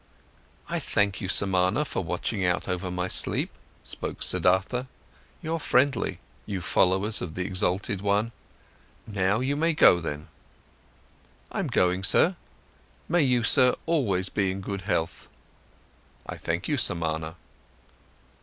"I 0.67 0.79
thank 0.79 1.21
you, 1.21 1.27
Samana, 1.27 1.85
for 1.85 2.03
watching 2.03 2.43
out 2.43 2.67
over 2.67 2.89
my 2.89 3.07
sleep," 3.07 3.51
spoke 3.83 4.23
Siddhartha. 4.23 4.87
"You're 5.43 5.59
friendly, 5.59 6.17
you 6.47 6.59
followers 6.59 7.21
of 7.21 7.35
the 7.35 7.45
exalted 7.45 8.01
one. 8.01 8.31
Now 9.05 9.41
you 9.41 9.55
may 9.55 9.73
go 9.73 9.99
then." 9.99 10.29
"I'm 11.51 11.67
going, 11.67 12.03
sir. 12.03 12.35
May 13.07 13.21
you, 13.21 13.43
sir, 13.43 13.75
always 13.85 14.27
be 14.29 14.49
in 14.49 14.61
good 14.61 14.81
health." 14.89 15.27
"I 16.25 16.35
thank 16.35 16.67
you, 16.67 16.77
Samana." 16.77 17.35